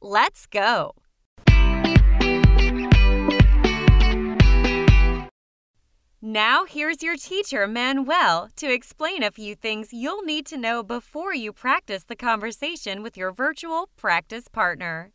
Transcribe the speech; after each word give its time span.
Let's 0.00 0.46
go. 0.46 0.94
Now, 6.22 6.64
here's 6.64 7.02
your 7.02 7.16
teacher, 7.16 7.66
Manuel, 7.66 8.50
to 8.56 8.72
explain 8.72 9.22
a 9.22 9.30
few 9.32 9.56
things 9.56 9.92
you'll 9.92 10.22
need 10.22 10.46
to 10.46 10.56
know 10.56 10.82
before 10.82 11.34
you 11.34 11.52
practice 11.52 12.04
the 12.04 12.14
conversation 12.14 13.02
with 13.02 13.16
your 13.16 13.32
virtual 13.32 13.88
practice 13.96 14.46
partner. 14.46 15.12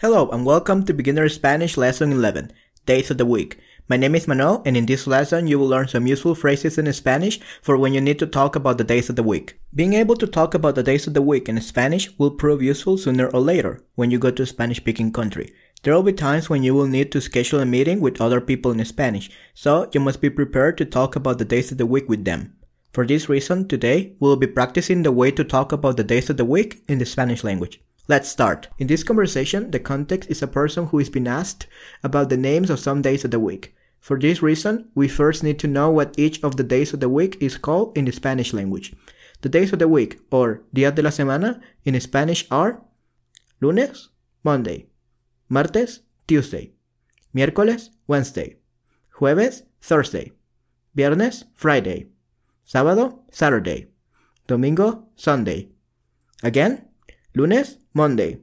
Hello 0.00 0.28
and 0.28 0.44
welcome 0.44 0.84
to 0.84 0.92
Beginner 0.92 1.26
Spanish 1.30 1.78
Lesson 1.78 2.12
11, 2.12 2.52
Days 2.84 3.10
of 3.10 3.16
the 3.16 3.24
Week. 3.24 3.58
My 3.88 3.96
name 3.96 4.14
is 4.14 4.28
Manuel 4.28 4.60
and 4.66 4.76
in 4.76 4.84
this 4.84 5.06
lesson 5.06 5.46
you 5.46 5.58
will 5.58 5.68
learn 5.68 5.88
some 5.88 6.06
useful 6.06 6.34
phrases 6.34 6.76
in 6.76 6.92
Spanish 6.92 7.40
for 7.62 7.78
when 7.78 7.94
you 7.94 8.02
need 8.02 8.18
to 8.18 8.26
talk 8.26 8.54
about 8.54 8.76
the 8.76 8.84
days 8.84 9.08
of 9.08 9.16
the 9.16 9.22
week. 9.22 9.58
Being 9.74 9.94
able 9.94 10.14
to 10.16 10.26
talk 10.26 10.52
about 10.52 10.74
the 10.74 10.82
days 10.82 11.06
of 11.06 11.14
the 11.14 11.22
week 11.22 11.48
in 11.48 11.58
Spanish 11.62 12.10
will 12.18 12.30
prove 12.30 12.60
useful 12.60 12.98
sooner 12.98 13.28
or 13.28 13.40
later 13.40 13.82
when 13.94 14.10
you 14.10 14.18
go 14.18 14.30
to 14.30 14.42
a 14.42 14.46
Spanish 14.46 14.76
speaking 14.76 15.12
country. 15.12 15.54
There 15.82 15.94
will 15.94 16.02
be 16.02 16.12
times 16.12 16.50
when 16.50 16.62
you 16.62 16.74
will 16.74 16.86
need 16.86 17.10
to 17.12 17.22
schedule 17.22 17.60
a 17.60 17.64
meeting 17.64 18.00
with 18.02 18.20
other 18.20 18.42
people 18.42 18.72
in 18.72 18.84
Spanish, 18.84 19.30
so 19.54 19.88
you 19.94 20.00
must 20.00 20.20
be 20.20 20.28
prepared 20.28 20.76
to 20.76 20.84
talk 20.84 21.16
about 21.16 21.38
the 21.38 21.46
days 21.46 21.72
of 21.72 21.78
the 21.78 21.86
week 21.86 22.06
with 22.06 22.26
them. 22.26 22.54
For 22.90 23.06
this 23.06 23.30
reason, 23.30 23.66
today 23.66 24.12
we 24.20 24.28
will 24.28 24.36
be 24.36 24.46
practicing 24.46 25.04
the 25.04 25.12
way 25.12 25.30
to 25.30 25.42
talk 25.42 25.72
about 25.72 25.96
the 25.96 26.04
days 26.04 26.28
of 26.28 26.36
the 26.36 26.44
week 26.44 26.82
in 26.86 26.98
the 26.98 27.06
Spanish 27.06 27.42
language. 27.42 27.80
Let's 28.08 28.28
start. 28.28 28.68
In 28.78 28.86
this 28.86 29.02
conversation, 29.02 29.72
the 29.72 29.80
context 29.80 30.30
is 30.30 30.40
a 30.40 30.46
person 30.46 30.86
who 30.86 31.00
is 31.00 31.10
being 31.10 31.26
asked 31.26 31.66
about 32.04 32.28
the 32.28 32.36
names 32.36 32.70
of 32.70 32.78
some 32.78 33.02
days 33.02 33.24
of 33.24 33.32
the 33.32 33.40
week. 33.40 33.74
For 33.98 34.16
this 34.16 34.40
reason, 34.40 34.88
we 34.94 35.08
first 35.08 35.42
need 35.42 35.58
to 35.58 35.66
know 35.66 35.90
what 35.90 36.16
each 36.16 36.40
of 36.44 36.56
the 36.56 36.62
days 36.62 36.92
of 36.92 37.00
the 37.00 37.08
week 37.08 37.36
is 37.40 37.58
called 37.58 37.98
in 37.98 38.04
the 38.04 38.12
Spanish 38.12 38.52
language. 38.52 38.94
The 39.40 39.48
days 39.48 39.72
of 39.72 39.80
the 39.80 39.88
week, 39.88 40.20
or 40.30 40.62
días 40.72 40.94
de 40.94 41.02
la 41.02 41.10
semana, 41.10 41.60
in 41.84 42.00
Spanish 42.00 42.46
are 42.48 42.80
lunes, 43.60 44.10
Monday, 44.44 44.86
martes, 45.48 46.00
Tuesday, 46.28 46.74
miércoles, 47.34 47.90
Wednesday, 48.06 48.58
jueves, 49.18 49.62
Thursday, 49.80 50.30
viernes, 50.94 51.44
Friday, 51.56 52.06
sábado, 52.64 53.22
Saturday, 53.32 53.88
domingo, 54.46 55.08
Sunday. 55.16 55.70
Again, 56.44 56.85
lunes, 57.36 57.78
Monday, 57.92 58.40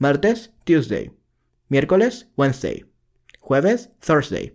martes, 0.00 0.48
Tuesday, 0.64 1.08
miércoles, 1.70 2.24
Wednesday, 2.36 2.82
jueves, 3.40 3.90
Thursday, 4.00 4.52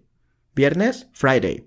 viernes, 0.53 1.05
Friday, 1.13 1.63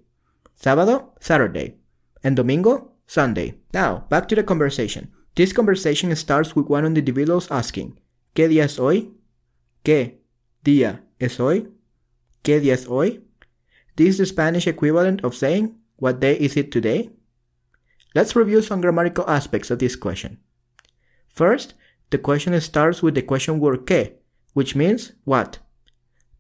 sábado, 0.55 1.14
Saturday, 1.20 1.78
and 2.22 2.36
domingo, 2.36 2.92
Sunday. 3.06 3.55
Now, 3.72 4.05
back 4.10 4.28
to 4.28 4.34
the 4.34 4.44
conversation. 4.44 5.10
This 5.36 5.55
conversation 5.55 6.14
starts 6.14 6.55
with 6.55 6.66
one 6.66 6.84
of 6.84 6.92
the 6.92 6.98
individuals 6.98 7.50
asking, 7.50 7.98
¿Qué 8.34 8.46
día 8.46 8.64
es 8.64 8.78
hoy? 8.78 9.12
¿Qué 9.83 10.18
día 10.62 11.00
es 11.18 11.40
hoy? 11.40 11.68
¿Qué 12.44 12.60
día 12.60 12.74
es 12.74 12.86
hoy? 12.86 13.22
This 13.96 14.08
is 14.08 14.18
the 14.18 14.27
Spanish 14.27 14.66
equivalent 14.66 15.24
of 15.24 15.34
saying, 15.34 15.77
What 15.96 16.20
day 16.20 16.36
is 16.36 16.58
it 16.58 16.70
today? 16.70 17.08
Let's 18.14 18.36
review 18.36 18.61
some 18.61 18.83
grammatical 18.83 19.24
aspects 19.27 19.70
of 19.70 19.78
this 19.78 19.96
question. 19.96 20.40
First, 21.34 21.72
the 22.12 22.18
question 22.18 22.58
starts 22.61 23.02
with 23.02 23.14
the 23.14 23.23
question 23.23 23.58
word 23.58 23.86
que, 23.86 24.12
which 24.52 24.77
means 24.77 25.12
what. 25.24 25.58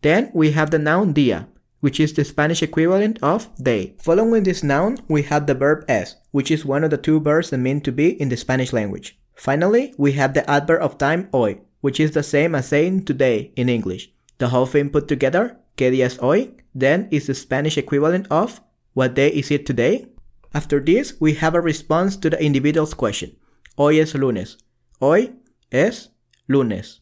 Then 0.02 0.30
we 0.34 0.52
have 0.52 0.70
the 0.70 0.78
noun 0.78 1.14
día, 1.14 1.46
which 1.80 1.98
is 1.98 2.12
the 2.12 2.24
Spanish 2.24 2.62
equivalent 2.62 3.18
of 3.22 3.48
day. 3.56 3.96
Following 4.00 4.44
this 4.44 4.62
noun, 4.62 4.98
we 5.08 5.22
have 5.22 5.46
the 5.46 5.54
verb 5.54 5.84
es, 5.88 6.16
which 6.30 6.50
is 6.50 6.64
one 6.64 6.84
of 6.84 6.90
the 6.90 6.96
two 6.96 7.18
verbs 7.18 7.50
that 7.50 7.58
mean 7.58 7.80
to 7.80 7.90
be 7.90 8.20
in 8.20 8.28
the 8.28 8.36
Spanish 8.36 8.72
language. 8.72 9.18
Finally, 9.34 9.94
we 9.98 10.12
have 10.12 10.34
the 10.34 10.48
adverb 10.48 10.82
of 10.82 10.98
time 10.98 11.28
hoy, 11.32 11.60
which 11.80 11.98
is 11.98 12.12
the 12.12 12.22
same 12.22 12.54
as 12.54 12.68
saying 12.68 13.04
today 13.04 13.52
in 13.56 13.68
English. 13.68 14.12
The 14.38 14.48
whole 14.48 14.66
thing 14.66 14.90
put 14.90 15.08
together, 15.08 15.58
¿qué 15.76 15.90
día 15.90 16.06
es 16.06 16.18
hoy? 16.18 16.54
Then 16.74 17.08
is 17.10 17.26
the 17.26 17.34
Spanish 17.34 17.78
equivalent 17.78 18.26
of 18.30 18.60
¿what 18.94 19.14
day 19.14 19.28
is 19.28 19.50
it 19.50 19.66
today? 19.66 20.06
After 20.54 20.80
this, 20.80 21.14
we 21.18 21.34
have 21.34 21.54
a 21.54 21.60
response 21.60 22.16
to 22.18 22.30
the 22.30 22.42
individual's 22.42 22.94
question. 22.94 23.36
Hoy 23.76 23.98
es 23.98 24.14
lunes. 24.14 24.58
Hoy 25.00 25.32
es 25.72 26.10
lunes. 26.48 27.00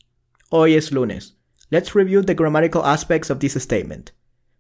Hoy 0.50 0.74
es 0.74 0.92
lunes. 0.92 1.32
Let's 1.70 1.94
review 1.94 2.22
the 2.22 2.34
grammatical 2.34 2.84
aspects 2.84 3.30
of 3.30 3.40
this 3.40 3.60
statement. 3.62 4.12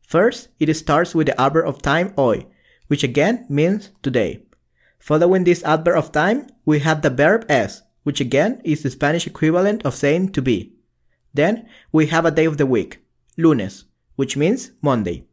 First, 0.06 0.48
it 0.58 0.72
starts 0.74 1.14
with 1.14 1.28
the 1.28 1.40
adverb 1.40 1.68
of 1.68 1.82
time 1.82 2.12
hoy, 2.16 2.46
which 2.88 3.04
again 3.04 3.46
means 3.48 3.90
today. 4.02 4.42
Following 4.98 5.44
this 5.44 5.62
adverb 5.64 5.96
of 5.96 6.12
time, 6.12 6.48
we 6.64 6.80
have 6.80 7.02
the 7.02 7.10
verb 7.10 7.46
es, 7.48 7.82
which 8.02 8.20
again 8.20 8.60
is 8.64 8.82
the 8.82 8.90
Spanish 8.90 9.26
equivalent 9.26 9.84
of 9.84 9.94
saying 9.94 10.30
to 10.32 10.42
be. 10.42 10.74
Then 11.32 11.68
we 11.92 12.06
have 12.06 12.24
a 12.24 12.30
day 12.30 12.44
of 12.44 12.58
the 12.58 12.66
week, 12.66 12.98
lunes, 13.38 13.84
which 14.16 14.36
means 14.36 14.72
Monday. 14.82 15.24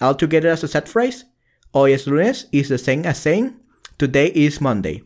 Altogether 0.00 0.48
as 0.48 0.64
a 0.64 0.68
set 0.68 0.88
phrase, 0.88 1.24
hoy 1.72 1.92
es 1.92 2.06
lunes 2.06 2.46
is 2.50 2.68
the 2.68 2.78
same 2.78 3.06
as 3.06 3.18
saying 3.18 3.54
today 3.98 4.26
is 4.34 4.60
Monday. 4.60 5.02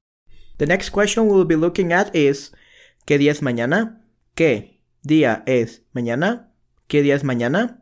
The 0.57 0.67
next 0.67 0.89
question 0.89 1.27
we'll 1.27 1.45
be 1.45 1.57
looking 1.57 1.93
at 1.93 2.15
is 2.15 2.51
¿Qué 3.09 3.17
día 3.17 3.33
es 3.33 3.41
mañana? 3.41 4.03
¿Qué 4.35 4.83
día 5.03 5.43
es 5.47 5.83
mañana? 5.95 6.53
¿Qué 6.89 7.01
día 7.01 7.15
es 7.15 7.25
mañana? 7.25 7.79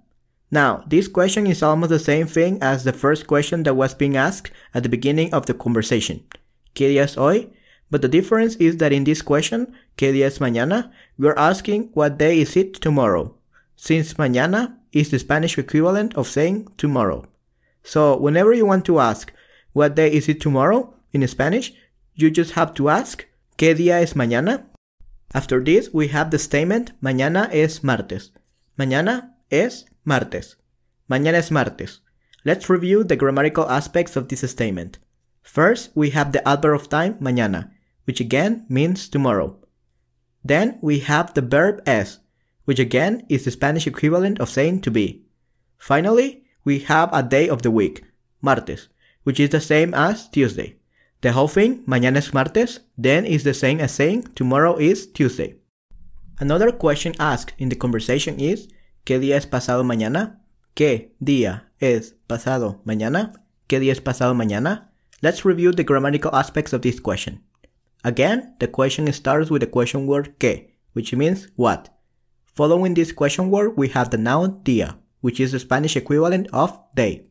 Now, 0.52 0.84
this 0.88 1.08
question 1.08 1.48
is 1.48 1.64
almost 1.64 1.90
the 1.90 1.98
same 1.98 2.28
thing 2.28 2.62
as 2.62 2.84
the 2.84 2.92
first 2.92 3.26
question 3.26 3.64
that 3.64 3.74
was 3.74 3.92
being 3.92 4.16
asked 4.16 4.52
at 4.72 4.84
the 4.84 4.88
beginning 4.88 5.34
of 5.34 5.46
the 5.46 5.54
conversation. 5.54 6.22
¿Qué 6.74 6.90
día 6.90 7.02
es 7.02 7.16
hoy? 7.16 7.50
But 7.90 8.02
the 8.02 8.08
difference 8.08 8.54
is 8.60 8.76
that 8.76 8.92
in 8.92 9.02
this 9.02 9.20
question, 9.20 9.74
¿qué 9.96 10.12
día 10.12 10.26
es 10.26 10.38
mañana? 10.38 10.92
We 11.18 11.26
are 11.26 11.36
asking 11.36 11.90
what 11.94 12.18
day 12.18 12.40
is 12.40 12.56
it 12.56 12.74
tomorrow, 12.74 13.34
since 13.74 14.14
mañana 14.14 14.76
is 14.92 15.10
the 15.10 15.18
Spanish 15.18 15.58
equivalent 15.58 16.14
of 16.14 16.28
saying 16.28 16.68
tomorrow. 16.76 17.24
So 17.82 18.16
whenever 18.16 18.52
you 18.52 18.64
want 18.64 18.84
to 18.84 19.00
ask 19.00 19.32
what 19.72 19.96
day 19.96 20.08
is 20.08 20.28
it 20.28 20.40
tomorrow 20.40 20.94
in 21.12 21.26
Spanish, 21.26 21.72
you 22.14 22.30
just 22.30 22.52
have 22.52 22.74
to 22.74 22.90
ask 22.90 23.24
¿qué 23.58 23.74
día 23.74 24.00
es 24.00 24.14
mañana? 24.14 24.66
After 25.36 25.62
this, 25.62 25.92
we 25.92 26.08
have 26.08 26.30
the 26.30 26.38
statement 26.38 26.92
mañana 27.02 27.50
es 27.52 27.84
martes. 27.84 28.30
Mañana 28.78 29.34
es 29.50 29.84
martes. 30.02 30.56
Mañana 31.10 31.34
es 31.34 31.50
martes. 31.50 32.00
Let's 32.46 32.70
review 32.70 33.04
the 33.04 33.16
grammatical 33.16 33.68
aspects 33.68 34.16
of 34.16 34.28
this 34.28 34.50
statement. 34.50 34.98
First, 35.42 35.90
we 35.94 36.08
have 36.16 36.32
the 36.32 36.40
adverb 36.48 36.80
of 36.80 36.88
time 36.88 37.16
mañana, 37.20 37.70
which 38.06 38.18
again 38.18 38.64
means 38.70 39.10
tomorrow. 39.10 39.58
Then 40.42 40.78
we 40.80 41.00
have 41.00 41.34
the 41.34 41.42
verb 41.42 41.82
es, 41.84 42.20
which 42.64 42.78
again 42.78 43.26
is 43.28 43.44
the 43.44 43.50
Spanish 43.50 43.86
equivalent 43.86 44.40
of 44.40 44.48
saying 44.48 44.80
to 44.82 44.90
be. 44.90 45.26
Finally, 45.76 46.44
we 46.64 46.78
have 46.88 47.10
a 47.12 47.22
day 47.22 47.46
of 47.46 47.60
the 47.60 47.70
week, 47.70 48.04
martes, 48.40 48.88
which 49.24 49.38
is 49.38 49.50
the 49.50 49.60
same 49.60 49.92
as 49.92 50.30
Tuesday. 50.30 50.76
The 51.22 51.32
whole 51.32 51.48
thing, 51.48 51.84
mañana 51.86 52.18
es 52.18 52.32
martes, 52.32 52.80
then 52.96 53.24
is 53.24 53.42
the 53.42 53.54
same 53.54 53.80
as 53.80 53.92
saying 53.92 54.28
tomorrow 54.34 54.76
is 54.76 55.06
Tuesday. 55.06 55.56
Another 56.38 56.70
question 56.70 57.14
asked 57.18 57.54
in 57.58 57.70
the 57.70 57.76
conversation 57.76 58.38
is, 58.38 58.68
¿Qué 59.04 59.18
día 59.18 59.36
es 59.36 59.46
pasado 59.46 59.84
mañana? 59.84 60.40
¿Qué 60.74 61.14
día 61.20 61.70
es 61.80 62.14
pasado 62.26 62.82
mañana? 62.84 63.32
¿Qué 63.68 63.80
día 63.80 63.92
es 63.92 64.00
pasado 64.00 64.34
mañana? 64.34 64.90
Let's 65.22 65.44
review 65.44 65.72
the 65.72 65.84
grammatical 65.84 66.34
aspects 66.34 66.72
of 66.72 66.82
this 66.82 67.00
question. 67.00 67.40
Again, 68.04 68.54
the 68.58 68.68
question 68.68 69.10
starts 69.12 69.50
with 69.50 69.60
the 69.60 69.66
question 69.66 70.06
word 70.06 70.38
que, 70.38 70.74
which 70.92 71.14
means 71.14 71.48
what. 71.56 71.88
Following 72.54 72.94
this 72.94 73.12
question 73.12 73.50
word, 73.50 73.76
we 73.76 73.88
have 73.88 74.10
the 74.10 74.18
noun 74.18 74.60
día, 74.64 74.96
which 75.20 75.40
is 75.40 75.52
the 75.52 75.58
Spanish 75.58 75.96
equivalent 75.96 76.48
of 76.52 76.78
day. 76.94 77.26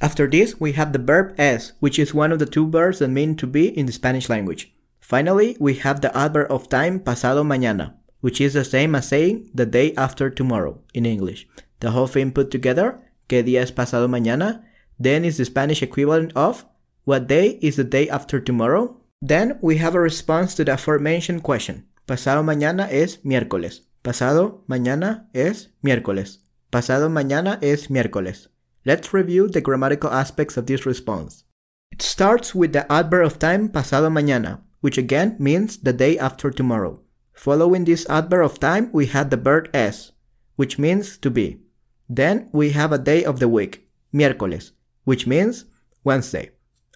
After 0.00 0.26
this, 0.26 0.60
we 0.60 0.72
have 0.72 0.92
the 0.92 0.98
verb 0.98 1.34
es, 1.38 1.72
which 1.80 1.98
is 1.98 2.12
one 2.12 2.32
of 2.32 2.38
the 2.38 2.46
two 2.46 2.68
verbs 2.68 2.98
that 2.98 3.08
mean 3.08 3.36
to 3.36 3.46
be 3.46 3.68
in 3.68 3.86
the 3.86 3.92
Spanish 3.92 4.28
language. 4.28 4.74
Finally, 5.00 5.56
we 5.60 5.74
have 5.74 6.00
the 6.00 6.16
adverb 6.16 6.50
of 6.50 6.68
time 6.68 6.98
pasado 6.98 7.44
mañana, 7.44 7.94
which 8.20 8.40
is 8.40 8.54
the 8.54 8.64
same 8.64 8.94
as 8.94 9.08
saying 9.08 9.50
the 9.54 9.66
day 9.66 9.94
after 9.96 10.30
tomorrow 10.30 10.80
in 10.94 11.06
English. 11.06 11.46
The 11.80 11.90
whole 11.90 12.06
thing 12.06 12.32
put 12.32 12.50
together, 12.50 12.98
que 13.28 13.42
día 13.42 13.60
es 13.60 13.70
pasado 13.70 14.08
mañana, 14.08 14.64
then 14.98 15.24
is 15.24 15.36
the 15.36 15.44
Spanish 15.44 15.82
equivalent 15.82 16.32
of 16.34 16.64
what 17.04 17.26
day 17.26 17.58
is 17.60 17.76
the 17.76 17.84
day 17.84 18.08
after 18.08 18.40
tomorrow? 18.40 18.96
Then 19.20 19.58
we 19.60 19.76
have 19.76 19.94
a 19.94 20.00
response 20.00 20.54
to 20.54 20.64
the 20.64 20.74
aforementioned 20.74 21.42
question. 21.42 21.86
Pasado 22.06 22.42
mañana 22.42 22.88
es 22.90 23.18
miércoles. 23.24 23.82
Pasado 24.02 24.64
mañana 24.68 25.28
es 25.34 25.68
miércoles. 25.82 26.38
Pasado 26.70 27.08
mañana 27.08 27.58
es 27.62 27.88
miércoles. 27.90 28.48
Let's 28.86 29.14
review 29.14 29.48
the 29.48 29.62
grammatical 29.62 30.10
aspects 30.10 30.58
of 30.58 30.66
this 30.66 30.84
response. 30.84 31.44
It 31.90 32.02
starts 32.02 32.54
with 32.54 32.74
the 32.74 32.90
adverb 32.92 33.24
of 33.24 33.38
time 33.38 33.70
pasado 33.70 34.10
mañana, 34.10 34.60
which 34.80 34.98
again 34.98 35.36
means 35.38 35.78
the 35.78 35.92
day 35.94 36.18
after 36.18 36.50
tomorrow. 36.50 37.00
Following 37.32 37.84
this 37.84 38.04
adverb 38.10 38.44
of 38.44 38.60
time, 38.60 38.90
we 38.92 39.06
had 39.06 39.30
the 39.30 39.38
verb 39.38 39.70
es, 39.72 40.12
which 40.56 40.78
means 40.78 41.16
to 41.18 41.30
be. 41.30 41.60
Then 42.10 42.50
we 42.52 42.70
have 42.70 42.92
a 42.92 42.98
day 42.98 43.24
of 43.24 43.40
the 43.40 43.48
week, 43.48 43.88
miércoles, 44.12 44.72
which 45.04 45.26
means 45.26 45.64
Wednesday. 46.04 46.50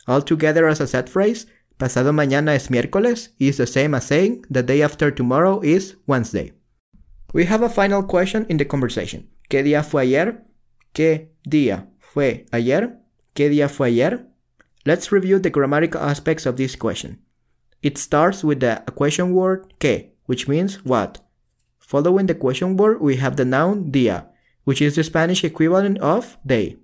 Altogether 0.06 0.68
as 0.68 0.80
a 0.80 0.86
set 0.86 1.08
phrase, 1.08 1.46
pasado 1.78 2.12
mañana 2.12 2.54
es 2.54 2.68
miércoles 2.68 3.28
is 3.38 3.56
the 3.56 3.66
same 3.66 3.94
as 3.94 4.06
saying 4.06 4.44
the 4.50 4.62
day 4.62 4.82
after 4.82 5.10
tomorrow 5.10 5.60
is 5.62 5.96
Wednesday. 6.06 6.52
We 7.32 7.46
have 7.46 7.62
a 7.62 7.70
final 7.70 8.02
question 8.02 8.44
in 8.50 8.58
the 8.58 8.66
conversation. 8.66 9.28
¿Qué 9.48 9.62
día 9.62 9.82
fue 9.82 10.02
ayer? 10.02 10.44
¿Qué 10.92 11.30
día 11.44 11.88
fue 11.98 12.46
ayer? 12.52 12.98
¿Qué 13.34 13.48
día 13.48 13.68
fue 13.68 13.88
ayer? 13.88 14.26
Let's 14.84 15.12
review 15.12 15.38
the 15.38 15.50
grammatical 15.50 16.00
aspects 16.00 16.46
of 16.46 16.56
this 16.56 16.76
question. 16.76 17.18
It 17.82 17.98
starts 17.98 18.42
with 18.42 18.60
the 18.60 18.82
question 18.96 19.32
word 19.32 19.74
que, 19.78 20.12
which 20.26 20.48
means 20.48 20.84
what. 20.84 21.20
Following 21.78 22.26
the 22.26 22.34
question 22.34 22.76
word, 22.76 23.00
we 23.00 23.16
have 23.16 23.36
the 23.36 23.44
noun 23.44 23.92
día, 23.92 24.26
which 24.64 24.82
is 24.82 24.96
the 24.96 25.04
Spanish 25.04 25.44
equivalent 25.44 25.98
of 25.98 26.36
day. 26.44 26.76